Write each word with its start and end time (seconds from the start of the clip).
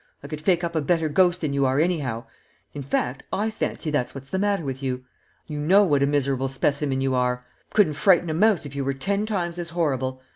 I 0.23 0.27
could 0.27 0.41
fake 0.41 0.63
up 0.63 0.75
a 0.75 0.81
better 0.81 1.07
ghost 1.09 1.41
than 1.41 1.53
you 1.53 1.63
are 1.67 1.79
anyhow 1.79 2.23
in 2.73 2.81
fact, 2.81 3.21
I 3.31 3.51
fancy 3.51 3.91
that's 3.91 4.15
what's 4.15 4.31
the 4.31 4.39
matter 4.39 4.63
with 4.63 4.81
you. 4.81 5.03
You 5.45 5.59
know 5.59 5.85
what 5.85 6.01
a 6.01 6.07
miserable 6.07 6.47
specimen 6.47 7.01
you 7.01 7.13
are 7.13 7.45
couldn't 7.75 7.93
frighten 7.93 8.31
a 8.31 8.33
mouse 8.33 8.65
if 8.65 8.75
you 8.75 8.83
were 8.83 8.95
ten 8.95 9.27
times 9.27 9.59
as 9.59 9.69
horrible. 9.69 10.19